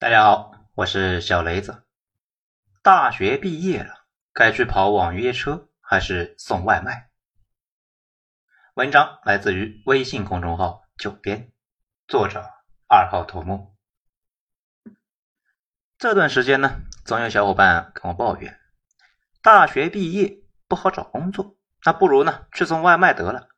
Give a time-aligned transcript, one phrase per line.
[0.00, 1.82] 大家好，我是小雷子。
[2.84, 7.10] 大学毕业了，该去跑网约车还是送外卖？
[8.74, 11.50] 文章来自于微信公众号“九编”，
[12.06, 12.48] 作者
[12.86, 13.76] 二号头目。
[15.98, 18.56] 这段时间呢，总有小伙伴跟我抱怨，
[19.42, 23.48] 大学毕业不好找工作，那不如呢去送外卖得了。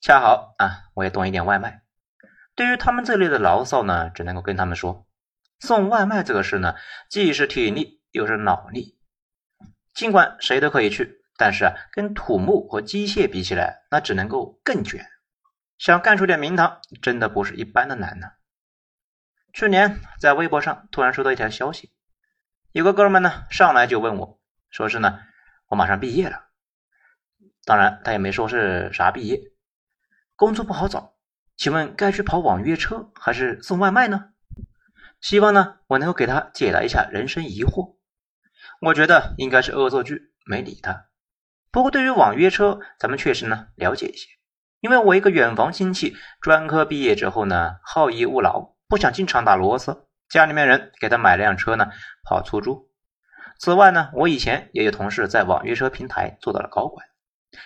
[0.00, 1.82] 恰好啊，我也懂一点外卖。
[2.54, 5.07] 对于他们这类的牢骚呢，只能够跟他们说。
[5.58, 6.74] 送外卖这个事呢，
[7.08, 8.98] 既是体力又是脑力。
[9.92, 15.06] 尽管谁都可以去，但是啊，跟土木和机械比起来，那只能够更卷。
[15.76, 18.28] 想干出点名堂，真的不是一般的难呢。
[19.52, 21.92] 去年在微博上突然收到一条消息，
[22.70, 24.40] 有个哥们呢上来就问我，
[24.70, 25.20] 说是呢
[25.68, 26.44] 我马上毕业了，
[27.64, 29.40] 当然他也没说是啥毕业，
[30.36, 31.16] 工作不好找，
[31.56, 34.32] 请问该去跑网约车还是送外卖呢？
[35.20, 37.96] 希望呢，我能够给他解答一下人生疑惑。
[38.80, 41.06] 我觉得应该是恶作剧，没理他。
[41.72, 44.28] 不过对于网约车，咱们确实呢了解一些，
[44.80, 51.88] 因为我一个远房亲戚专科毕业之后呢，好逸恶劳，不想经常打螺丝，家里面人给他买了辆车呢，
[52.24, 52.88] 跑出租。
[53.58, 57.04] 此外呢，我以前也有同事在网约车平台做到了高管。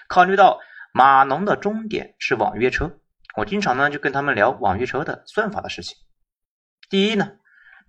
[0.09, 0.59] 考虑到
[0.95, 2.99] 码农的终点是网约车，
[3.37, 5.99] 我经常呢就跟他们聊网约车的算法的事情。
[6.89, 7.33] 第一呢。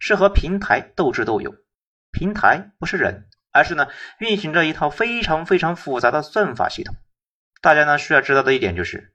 [0.06, 1.56] 是和平台斗智斗勇，
[2.12, 3.88] 平台不是人，而是呢
[4.20, 6.94] 运行着一套非常非常复杂的算法系统。
[7.62, 9.14] 大家呢需要知道的一点就是，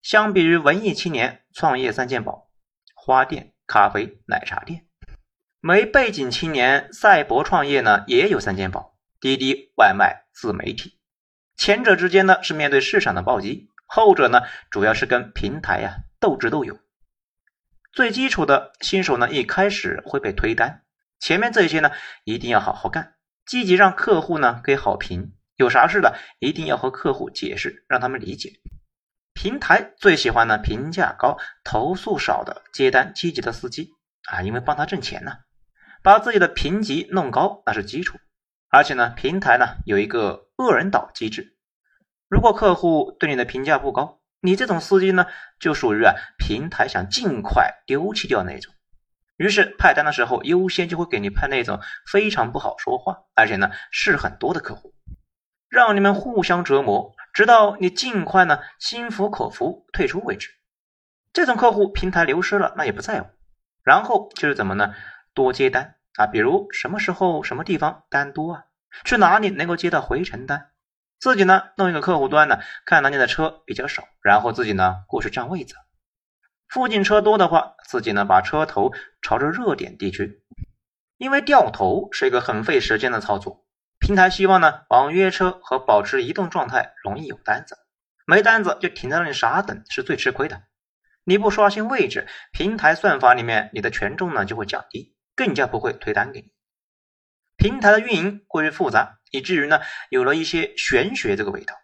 [0.00, 2.48] 相比于文艺青年创业三件宝：
[2.94, 4.86] 花店、咖啡、奶茶店，
[5.60, 10.98] 没背景青年赛博创业呢也有三件宝：滴滴、外卖、自媒体。
[11.56, 16.78] 前者之间呢是面对市场的暴击，后者呢主要是跟平台呀斗智斗勇。
[17.92, 20.82] 最基础的新手呢，一开始会被推单，
[21.20, 21.90] 前面这些呢
[22.24, 28.54] 一定要好好干，积极让客户呢给好评，有啥事呢一定要和客户解释，让他们理解。
[29.34, 33.90] 平台最喜欢呢评价高、投诉少的接单积极的司机
[34.24, 35.32] 啊，因为帮他挣钱呢，
[36.02, 38.16] 把自己的评级弄高那是基础，
[38.70, 41.58] 而且呢平台呢有一个恶人岛机制，
[42.30, 44.21] 如果客户对你的评价不高。
[44.44, 45.26] 你这种司机呢，
[45.60, 48.74] 就属于啊平台想尽快丢弃掉那种，
[49.36, 51.80] 于是派单的时候优先就会给你派那种
[52.10, 54.92] 非常不好说话，而且呢事很多的客户，
[55.68, 60.50] 让你们互相折磨，直到你尽快呢心服口服退出为止。
[61.32, 63.28] 这种客户平台流失了那也不在乎，
[63.84, 64.92] 然后就是怎么呢
[65.34, 68.64] 多接单啊，比如什么时候什么地方单多啊，
[69.04, 70.71] 去哪里能够接到回程单。
[71.22, 75.76] 自己呢弄一个客户端呢，看哪里的车比较少，然后自己呢过去占位子。
[76.66, 78.90] 附近车多的话，自己呢把车头
[79.20, 80.42] 朝着热点地区，
[81.18, 83.64] 因为掉头是一个很费时间的操作。
[84.00, 87.76] 平台希望呢网约车和保持移动状态容易有单子，
[88.26, 90.64] 没单子就停在那里傻等，是最吃亏的。
[91.22, 96.52] 你不刷新位置，平台算法里面你的权重呢就会降低，更加不会推单给你。
[97.56, 99.20] 平台的运营过于复杂。
[99.32, 101.74] 以至于呢，有了一些玄学这个味道。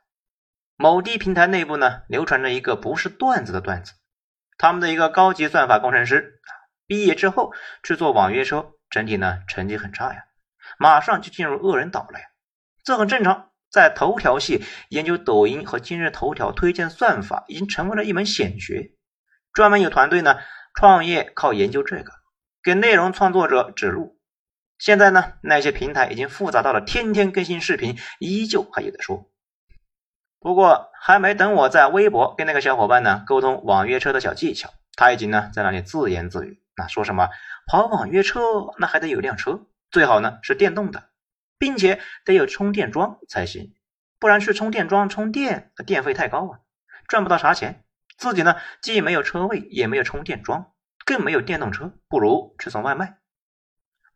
[0.76, 3.94] 某地平台内部呢，流传着一个不是段子的段子。
[4.58, 6.50] 他们的一个高级算法工程师啊，
[6.86, 10.24] 毕业之后去做网约车，整体呢成绩很差呀，
[10.78, 12.26] 马上就进入恶人岛了呀。
[12.84, 18.92] 这很正常，在头条系研究抖音和今日头条推荐算法，已经成为了一门显学。
[19.52, 20.38] 专门有团队呢，
[20.74, 22.12] 创业靠研究这个，
[22.62, 24.17] 给内容创作者指路。
[24.78, 29.28] 现在呢，那些平台已经复杂到了天天更新视频，依旧还有的说。
[30.40, 37.28] 不过还没等我在微博跟那个小伙伴呢沟通网约车的小技巧，他已经呢在那里自言自语，那说什么
[37.66, 38.40] 跑网约车
[38.78, 41.08] 那还得有辆车，最好呢是电动的，
[41.58, 43.74] 并且得有充电桩才行，
[44.20, 46.60] 不然去充电桩充电电费太高啊，
[47.08, 47.84] 赚不到啥钱。
[48.16, 50.72] 自己呢既没有车位，也没有充电桩，
[51.04, 53.18] 更没有电动车，不如去送外卖。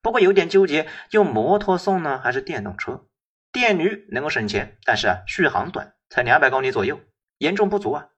[0.02, 3.06] 不过有点纠结，用摩托送呢还是电动车？
[3.52, 7.00] 电驴能够省钱，但是啊续航短，才两百公里左右，
[7.38, 8.08] 严重不足啊，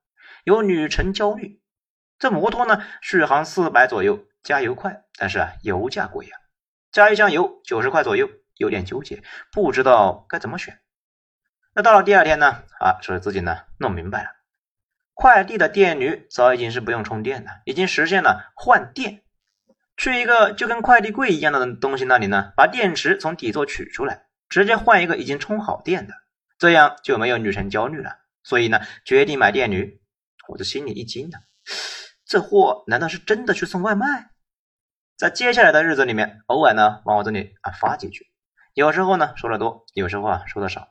[0.44, 1.60] 有旅程焦虑。
[2.18, 6.38] 这摩托呢续航四百左右，加油快，但是啊油价贵啊，
[6.90, 9.22] 加一箱油九十块左右，有点纠结，
[9.52, 10.80] 不知道该怎么选。
[11.74, 14.30] 那到了第二天呢，啊说自己呢弄明白了，
[15.12, 19.23] 快递的电驴早已经是不用充电了，已经实现了换电。
[19.96, 26.14] 去一个就跟快递柜一样的东西那里呢，把电池从底座取出来，直接换一个已经充好电的，
[26.58, 28.18] 这样就没有旅程焦虑了。
[28.42, 30.00] 所以呢，决定买电驴。
[30.48, 31.38] 我的心里一惊呢，
[32.26, 34.30] 这货难道是真的去送外卖？
[35.16, 38.26] 在接下来的日子里面，偶尔呢往我这里啊发几句，
[38.74, 40.88] 有时候呢说的多，有时候啊说的少，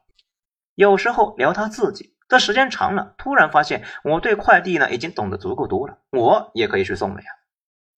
[0.76, 2.16] 有时候聊他自己。
[2.30, 7.28] 这时间长了，突然发现我对快递呢已经懂得足够多了，我也可以去送了呀。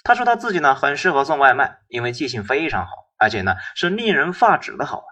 [0.06, 5.10] 他说他自己呢很适合送外卖，因为记性非常好，而且呢是令人发指的好啊。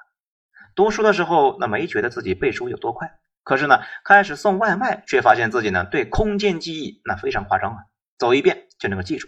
[0.76, 3.12] 读书的时候那没觉得自己背书有多快，
[3.44, 7.78] 可是呢开始送外卖，却发现自己呢对空间记忆那非常夸张啊，
[8.20, 9.28] 走一遍就能够记住。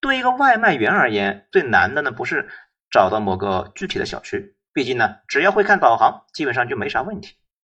[0.00, 2.50] 对一个外卖员而言，最难的呢不是
[2.90, 7.36] 找到某个具体的小区，毕竟呢只要会看导航，基本上就没啥问题。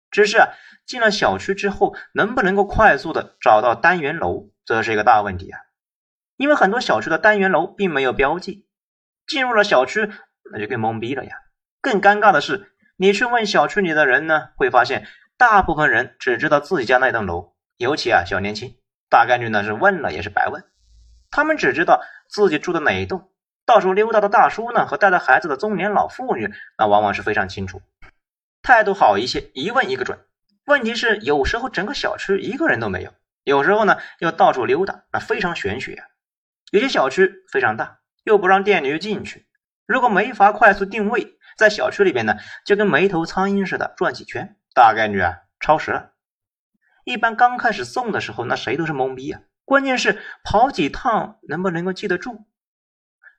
[0.09, 0.47] 只是啊
[0.87, 5.59] 进了小区之后，能不能够快速的找到单元楼，这是一个大问题啊。
[6.37, 8.65] 因为很多小区的单元楼并没有标记，
[9.25, 10.09] 进入了小区
[10.51, 11.35] 那就更懵逼了呀。
[11.81, 18.75] 更尴尬的是，你去问小区里的人呢，会发现大部分人只知道自己家那栋楼，尤其啊小年轻，
[19.09, 20.63] 大概率呢是问了也是白问。
[21.31, 23.29] 他们只知道自己住的哪一栋，
[23.65, 27.81] 到处溜达的大叔呢和带着孩子的中年老妇女，那往往是非常清楚，
[28.61, 30.17] 态度好一些，一问一个准。
[30.65, 36.07] 问题是有时候整个小区一个人都没有，有时候呢又到处溜达，那非常玄学啊。
[36.71, 39.47] 有些小区非常大，又不让电驴进去。
[39.85, 42.35] 如果没法快速定位，在小区里边呢，
[42.65, 46.13] 就跟没头苍蝇似的转几圈，大概率啊超时了。
[47.05, 49.41] 一般刚开始送的时候，那谁都是懵逼啊。
[49.63, 52.45] 关键是跑几趟能不能够记得住？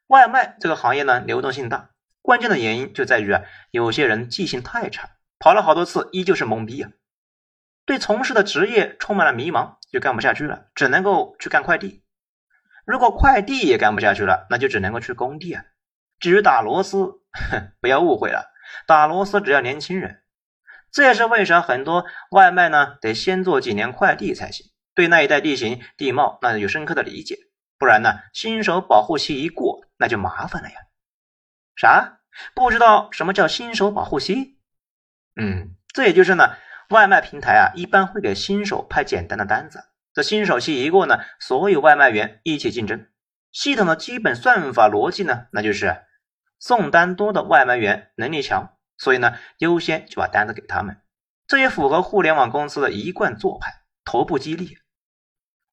[0.07, 1.91] 外卖这个行业呢，流动性大，
[2.23, 6.93] 关键的原因就在于啊，有些人记性太差，跑了好多次依旧是懵逼啊。
[7.85, 12.05] 对从事的职业充满了迷茫，就干不下去了，只能够去干快递。
[12.87, 15.65] 如果快递也干不下去了，那就只能够去工地啊。
[16.21, 17.21] 至于打螺丝，
[17.81, 18.53] 不要误会了，
[18.87, 20.23] 打螺丝只要年轻人。
[20.93, 27.37] 这也是为啥很多外卖呢得先做几年快递才行，对那一带地形地貌那有深刻的理解，
[27.77, 30.77] 不然呢新手保护期一过那就麻烦了呀。
[31.75, 32.21] 啥？
[32.55, 34.59] 不知道什么叫新手保护期？
[35.35, 36.57] 嗯，这也就是呢，
[36.91, 39.85] 外卖平台啊一般会给新手派简单的单子。
[40.17, 43.07] 这新手期一过呢，所有外卖员一起竞争。
[43.53, 46.05] 系统的基本算法逻辑呢，那就是
[46.59, 51.03] 送单多的外卖员能力强，所以呢优先就把单子给他们。
[51.47, 54.79] 这也符合互联网公司的一贯做派，头部激励。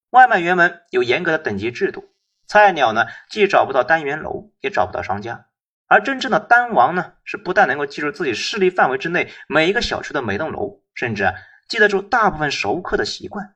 [0.10, 2.14] 外卖员们有严格的等级制度，
[2.46, 5.46] 菜鸟呢既找不到单元楼，也找不到商家，
[5.88, 11.34] 而真正的单王呢，是不但能够记住自己势力范围之内每一个小区的每栋楼，甚至
[11.70, 13.56] 记得住大部分熟客的习惯。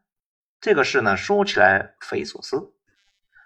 [0.59, 2.73] 这个事呢，说起来匪夷所思。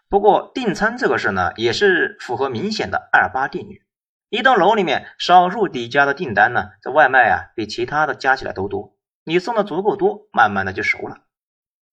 [0.09, 3.83] 不过订餐这个事呢，也是符合明显的二八定律。
[4.29, 8.95] 一栋楼里面少数几家的订单呢，这外卖啊，比其他的加起来都多。
[9.23, 11.17] 你送的足够多，慢慢的就熟了。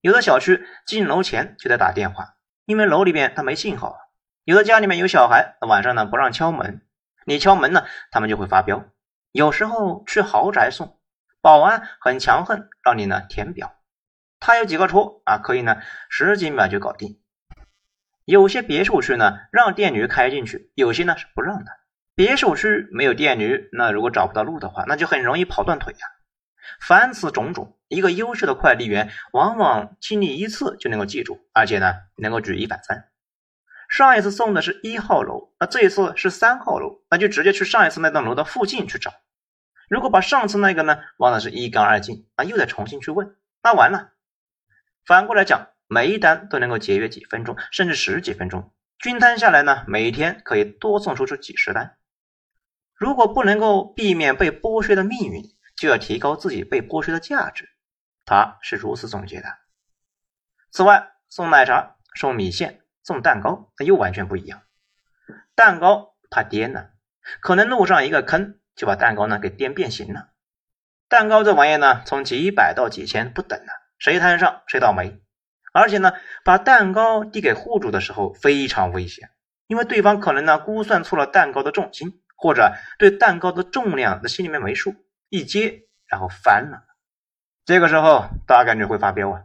[0.01, 3.99] 有的小区进楼前就得打电话，因为楼里面它没信号啊。
[4.45, 6.81] 有的家里面有小孩，晚上呢不让敲门，
[7.25, 8.85] 你敲门呢，他们就会发飙。
[9.33, 10.99] 有时候去豪宅送，
[11.41, 13.75] 保安很强横，让你呢填表。
[14.41, 17.21] 他有几个车啊，可以呢，十几秒就搞定。
[18.25, 21.71] 有些别墅区呢，让电驴开进去，有些呢是不让的。
[22.15, 25.99] 别墅区没有电驴，那如果找不到路的话，那就很容易跑断腿呀。
[26.81, 33.09] 凡此种种，一个优秀的快递员往往经历一次就能够记住，而且呢，能够举一反三。
[33.89, 39.15] 上一次送的是一号楼，那这一次是三号楼，那就直接去上一次那栋楼的附近去找。
[39.89, 44.11] 如果把上次那个呢忘的是一干二净，啊，又得重新去问，那完了。
[45.09, 51.97] 反过来讲，每一单都能够节约几分钟，甚至十几分钟，均摊下来呢，每天可以多送出去几十单。
[52.95, 55.43] 如果不能够避免被剥削的命运，
[55.79, 57.71] 就要提高自己被剥削的价值。
[58.27, 59.49] 他是如此总结的。
[60.71, 64.61] 此外，送奶茶、送米线、送蛋糕，那又完全不一样。
[65.55, 66.91] 蛋糕怕颠呢，
[67.41, 70.33] 可能路上一个坑就把蛋糕呢给颠变形了。
[71.09, 73.73] 蛋糕这玩意呢，从几百到几千不等呢。
[73.99, 75.21] 谁摊上谁倒霉，
[75.73, 76.13] 而且呢，
[76.45, 79.31] 把蛋糕递给户主的时候非常危险，
[79.67, 84.95] 因为对方可能呢估算错了蛋糕的重心，或者对蛋糕的重量的心里面没数，
[85.29, 86.85] 一接然后翻了，
[87.65, 89.43] 这个时候大概率会发飙啊！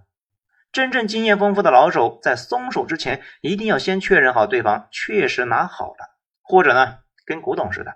[0.71, 7.95] 真正经验丰富的老手在松手之前，一定要先确认好对方确实拿好了，或者呢跟古董似的，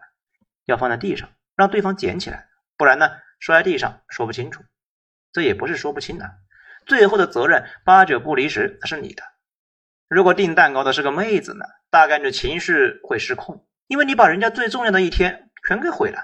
[0.65, 2.47] 要放在地上让对方捡起来，
[2.77, 3.09] 不然呢
[3.39, 4.63] 摔在地上说不清楚，
[5.31, 6.29] 这也不是说不清的。
[6.87, 9.21] 最后的责任八九不离十，那是你的。
[10.07, 16.19] 如果订蛋糕的是个妹子呢，大概率情绪会失控，因为你把人家最重要的一天全给毁了。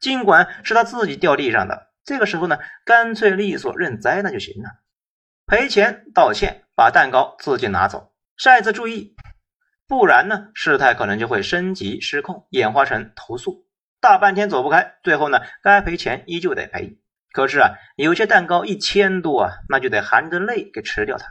[0.00, 4.70] 尽管是他自己掉地上的，这个时候呢，干脆利索认栽那就行了，
[5.46, 8.14] 赔钱道歉，把蛋糕自己拿走。
[8.36, 9.16] 下一次注意，
[9.88, 13.66] 不然呢，事态可能就会升级失控，演化成投诉，
[14.00, 17.00] 大半天走不开，最后呢，该赔钱依旧得赔。
[17.38, 21.28] 可是啊，有些蛋糕一千多啊，那就得含着泪给吃掉它。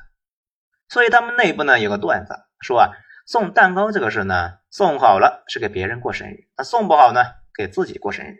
[0.87, 2.91] 所以他们内部呢有个段子说啊，
[3.25, 8.37] 送蛋糕这个事呢，送好了是给别人过生日，那送不好呢，给自己过生日。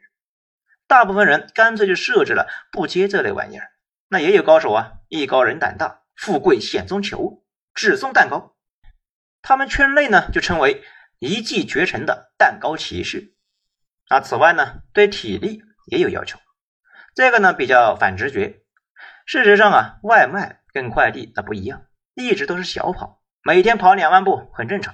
[0.88, 3.68] 大部分人干脆就设置了不接这类玩意儿。
[4.08, 7.44] 那也有高手啊，艺高人胆大，富贵险中求，
[7.74, 8.56] 只送蛋糕。
[9.42, 10.86] 他们圈内呢就称为
[11.20, 13.36] 一骑绝尘的蛋糕骑士。
[14.08, 16.40] 啊，此外呢，对体力也有要求。
[17.18, 18.62] 这个呢比较反直觉。
[19.26, 24.94] 事实上啊，外卖跟快递那不一样，一直都是小跑，每天跑两万步很正常。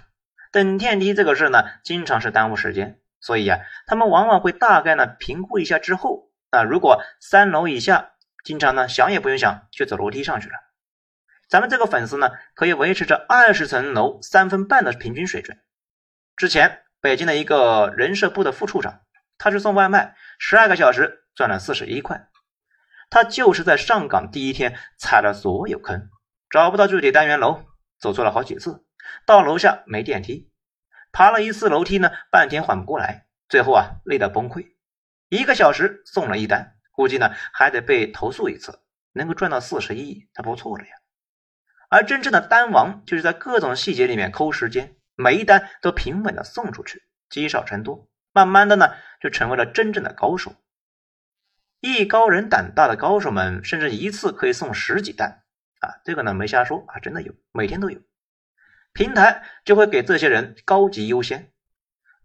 [0.50, 3.02] 等电梯这个事呢，经常是耽误时间。
[3.20, 8.12] 所以呀，他们往往会大概呢评估一下之后，啊，如果三楼以下，
[8.46, 10.56] 经常呢想也不用想就走楼梯上去了。
[11.50, 15.60] 咱们这个粉丝呢，可以维持着二十层楼三分半的平均水准。
[16.38, 19.02] 之前北京的一个人社部的副处长，
[19.38, 22.28] 他去送外卖，十二个小时赚了四十一块。
[23.10, 26.10] 他就是在上岗第一天踩了所有坑，
[26.50, 27.64] 找不到具体单元楼，
[28.00, 28.86] 走错了好几次，
[29.26, 30.50] 到楼下没电梯。
[31.12, 34.74] 爬了一次楼梯呢，半天缓不过来，最后啊累得崩溃。
[35.30, 38.80] 一个小时送了一单，估计呢还得被投诉一次，
[39.12, 40.92] 能够赚到四十一，他不错了呀。
[41.90, 50.56] 而真正的单王就是在各种细节里面抠时间，每一单都平稳的送出去，积少成多，慢慢的呢就成为了真正的高手。
[51.84, 55.44] 艺高人胆大的高手们，甚至一次可以送十几单
[55.82, 58.00] 啊，这个呢没瞎说啊，真的有，每天都有。
[58.94, 61.52] 平台就会给这些人高级优先。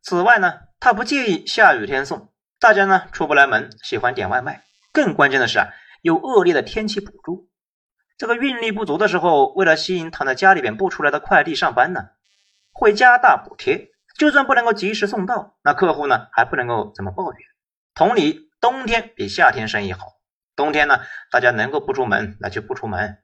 [0.00, 4.62] 此外呢，他不介意下雨天送，大家呢出不来门，喜欢点外卖。
[4.92, 5.66] 更关键的是啊，
[6.02, 7.50] 有恶劣的天气补助。
[8.16, 12.10] 这个运力不足的时候，为了吸引躺在家里边不出来的快递上班呢，
[12.70, 13.90] 会加大补贴。
[14.16, 17.40] 就算不能够及时送到，那客户呢还不能够怎么抱怨。
[17.94, 20.18] 同理，冬天比夏天生意好。
[20.56, 21.00] 冬天呢，
[21.30, 23.22] 大家能够不出门，那就不出门。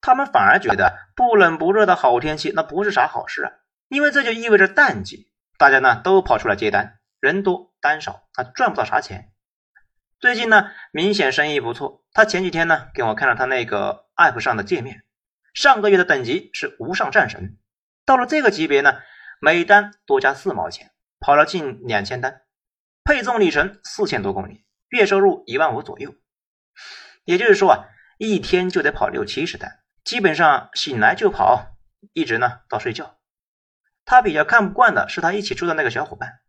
[0.00, 3.52] 他们反而觉得不冷不热的好天气，那不是啥好事啊，
[3.88, 9.32] 因为这就意味着淡季，大家呢都跑出来接单，人多单少，他赚不到啥钱。
[10.20, 15.04] 最近呢明显生意不错，他前几天呢给我看了他那个 app 上的界面，
[15.54, 17.56] 上个月的等级是无上战神，
[18.04, 19.00] 到了这个级别呢，
[19.40, 22.42] 每单多加四毛钱，跑了近两千单，
[23.08, 26.14] 配送里程四千多公里，月收入一万五左右，
[27.24, 27.88] 也就是说啊，
[28.18, 29.78] 一天就得跑六七十单。
[30.04, 31.78] 基本上醒来就跑，
[32.12, 33.16] 一直呢到睡觉。
[34.04, 36.40] 他比较看不惯的是他一起住的那个小伙伴，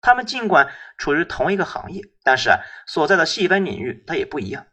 [0.00, 4.68] 他们尽管处于同一个行业，但是啊所在的细分领域他也不一样。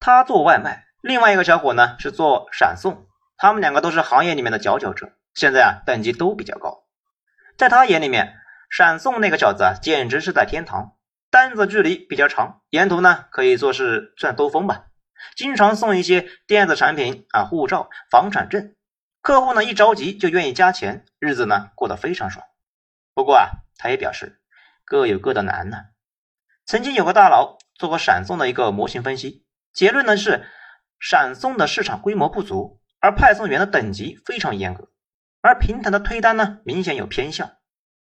[0.00, 6.82] 他做外卖，另外一个小伙呢是做闪送，他们两个都是行业里面的佼佼者，现在啊等级都比较高。
[7.56, 8.34] 在他眼里面，
[8.68, 10.96] 闪送那个小子啊简直是在天堂，
[11.30, 14.86] 单子距离比较长，沿途呢可以说是算兜风吧。
[15.36, 18.74] 经常送一些电子产品啊，护照、房产证，
[19.20, 22.46] 客户呢一着急就愿意加钱，日子呢过得非常爽。
[23.14, 24.40] 不过啊，他也表示
[24.84, 25.78] 各有各的难呢。
[26.66, 30.46] 曾经有个大佬做过闪送的一个模型分析，结论呢是
[31.00, 34.90] 闪送的市场规模不足，而派送员的等级非常严格，
[35.40, 37.52] 而平台的推单呢明显有偏向，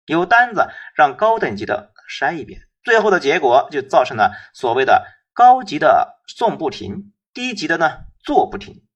[0.06, 5.16] 有单子让高等级的筛一遍，最后的结果就造成了所谓的。
[5.38, 8.88] 高级的送不停，低级的呢做不停，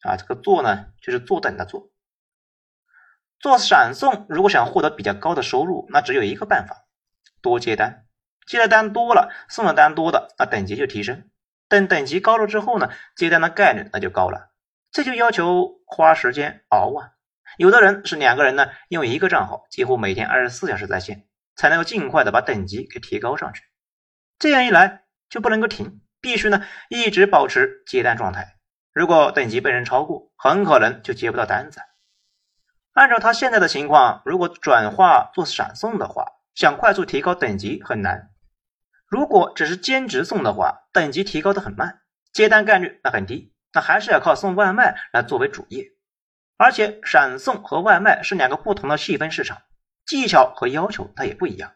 [0.00, 1.92] 啊，这个做呢就是坐等的做。
[3.38, 6.88] 做闪送如果想获得比较高的收入，那只有一个办法，
[7.40, 8.06] 多接单，
[8.44, 11.30] 接的单多了，送的单多的，那等级就提升。
[11.68, 14.50] 等等级高了之后呢，接单的概率那就高了。
[14.90, 17.12] 这就要求花时间熬啊。
[17.58, 23.62] 有的人是两个人呢，用一个账号，几乎每天二十四小时在线，才能够尽快的把等级给提高上去。
[24.38, 25.02] 这样一来。
[25.30, 28.56] 就不能够停，必须呢一直保持接单状态。
[28.92, 31.80] 如果等级被人超过，很可能就接不到单子。
[32.92, 38.30] 按照他现在的情况，如果转化做闪送的话，想快速提高等级很难。
[39.08, 43.52] 如果只是兼职送的话，等级提高的很慢，接单概率那很低。
[43.72, 45.93] 那还是要靠送外卖来作为主业。
[46.56, 49.62] 而且闪送和外卖是两个不同的细分市场，
[50.06, 51.72] 技巧和要求它也不一样。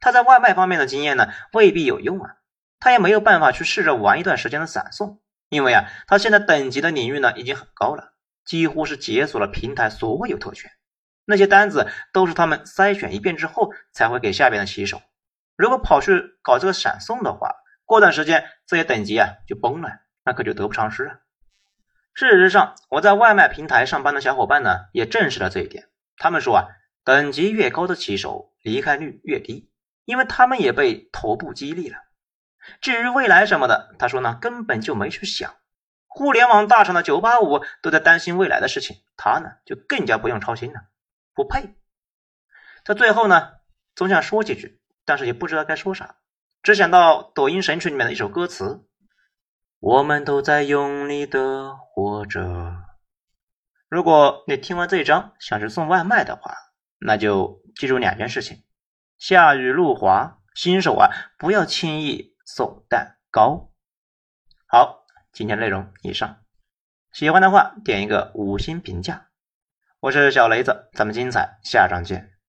[0.00, 2.36] 他在外卖方面的经验呢，未必有用啊。
[2.78, 5.20] 他也没有办法去试着玩一段时间的闪送，
[5.50, 10.70] 因为啊，他现在等级的领域呢已经很高了，几乎是解锁了平台所有特权。
[11.26, 15.02] 那些单子都是他们筛选一遍之后才会给下边的骑手。
[15.56, 19.90] 如果跑去搞这个闪送的话，过段时间这些等级啊就崩了，
[20.24, 21.18] 那可就得不偿失啊。
[22.12, 25.88] 事实上，我在外卖平台上班的小伙伴呢也证实了这一点。
[26.16, 26.66] 他们说啊，
[27.04, 29.70] 等级越高的骑手离开率越低，
[30.04, 31.96] 因为他们也被头部激励了。
[32.82, 35.54] 至于未来什么的，他说呢，根本就没去想。
[36.06, 40.80] 互联网大厂的九八五都在担心未来的事情，他呢就更加不用操心了，
[41.34, 41.76] 不配。
[42.84, 43.52] 他最后呢，
[43.94, 46.16] 总想说几句，但是也不知道该说啥，
[46.62, 48.84] 只想到抖音神曲里面的一首歌词
[49.80, 52.76] ：“我们都在用力的活着。”
[53.88, 56.54] 如果你听完这一章想去送外卖的话，
[56.98, 58.62] 那就记住两件事情：
[59.18, 63.72] 下雨路滑，新手啊不要轻易送蛋糕。
[64.66, 66.44] 好，今天内容以上，
[67.10, 69.28] 喜欢的话点一个五星评价。
[69.98, 72.39] 我是小雷子，咱们精彩下章见。